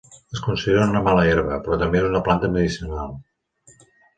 Es 0.35 0.39
considera 0.45 0.87
una 0.93 1.01
mala 1.07 1.27
herba, 1.33 1.59
però 1.67 1.79
també 1.83 2.01
és 2.01 2.09
una 2.09 2.25
planta 2.29 2.53
medicinal. 2.57 3.17